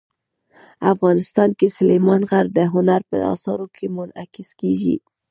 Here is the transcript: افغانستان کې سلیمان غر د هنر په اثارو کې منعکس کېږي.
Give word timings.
افغانستان 0.93 1.49
کې 1.59 1.67
سلیمان 1.77 2.21
غر 2.29 2.45
د 2.57 2.59
هنر 2.73 3.01
په 3.09 3.17
اثارو 3.33 3.67
کې 3.75 3.85
منعکس 3.97 4.49
کېږي. 4.59 4.95